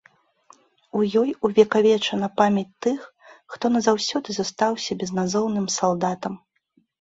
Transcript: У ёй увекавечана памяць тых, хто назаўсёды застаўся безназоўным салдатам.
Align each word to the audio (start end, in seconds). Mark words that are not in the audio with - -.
У 0.99 1.01
ёй 1.21 1.33
увекавечана 1.49 2.29
памяць 2.41 2.77
тых, 2.85 3.03
хто 3.57 3.65
назаўсёды 3.75 4.29
застаўся 4.39 4.99
безназоўным 5.05 5.67
салдатам. 5.77 6.33